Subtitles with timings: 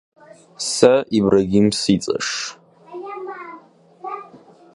[0.57, 2.17] Это мученье!